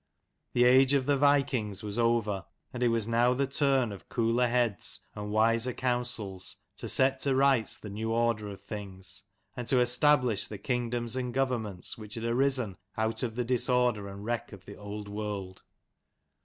The 0.53 0.63
age 0.63 0.95
of 0.95 1.05
the 1.05 1.15
vikings 1.15 1.83
was 1.83 1.99
over, 1.99 2.45
and 2.73 2.81
it 2.81 2.87
was 2.87 3.07
now 3.07 3.35
the 3.35 3.45
turn 3.45 3.91
of 3.91 4.09
cooler 4.09 4.47
heads 4.47 5.01
and 5.13 5.29
wiser 5.29 5.73
counsels 5.73 6.57
to 6.77 6.89
set 6.89 7.19
to 7.19 7.35
rights 7.35 7.77
the 7.77 7.91
new 7.91 8.11
order 8.11 8.49
of 8.49 8.61
things, 8.61 9.25
and 9.55 9.67
to 9.67 9.79
establish 9.79 10.47
the 10.47 10.57
kingdoms 10.57 11.15
and 11.15 11.31
governments 11.31 11.99
which 11.99 12.15
had 12.15 12.23
arisen 12.23 12.77
out 12.97 13.21
of 13.21 13.35
the 13.35 13.45
disorder 13.45 14.07
and 14.07 14.25
wreck 14.25 14.51
of 14.51 14.65
the 14.65 14.75
old 14.75 15.07
world. 15.07 15.61